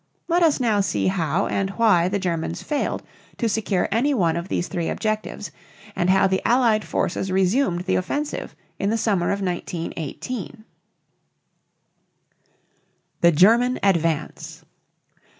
[0.27, 3.03] Let us now see how and why the Germans failed
[3.37, 5.51] to secure any one of these three objectives,
[5.95, 10.63] and how the Allied forces resumed the offensive in the summer of 1918.
[13.21, 14.65] THE GERMAN ADVANCE.